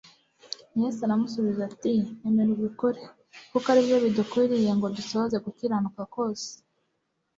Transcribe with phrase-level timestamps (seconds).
[0.79, 3.01] Yesu aramusubiza ati: ''Emera ubikore,
[3.51, 6.49] kuko ari byo bidukwiriye ngo dusohoze gukiranuka kose